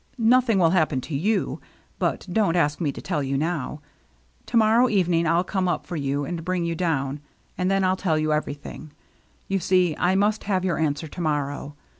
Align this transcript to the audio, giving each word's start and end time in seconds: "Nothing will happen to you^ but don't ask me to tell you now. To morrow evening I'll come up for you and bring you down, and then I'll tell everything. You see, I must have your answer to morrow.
"Nothing 0.35 0.57
will 0.57 0.71
happen 0.71 0.99
to 1.01 1.13
you^ 1.13 1.59
but 1.99 2.25
don't 2.33 2.55
ask 2.55 2.81
me 2.81 2.91
to 2.91 3.03
tell 3.03 3.21
you 3.21 3.37
now. 3.37 3.81
To 4.47 4.57
morrow 4.57 4.89
evening 4.89 5.27
I'll 5.27 5.43
come 5.43 5.67
up 5.67 5.85
for 5.85 5.95
you 5.95 6.25
and 6.25 6.43
bring 6.43 6.65
you 6.65 6.73
down, 6.73 7.19
and 7.55 7.69
then 7.69 7.83
I'll 7.83 7.95
tell 7.95 8.17
everything. 8.31 8.93
You 9.47 9.59
see, 9.59 9.95
I 9.99 10.15
must 10.15 10.45
have 10.45 10.65
your 10.65 10.79
answer 10.79 11.07
to 11.07 11.21
morrow. 11.21 11.75